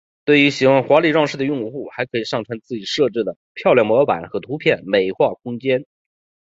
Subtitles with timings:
[0.25, 5.85] 对于喜欢华丽装饰的用户还可以上传自己设计的漂亮模板和图片美化空间。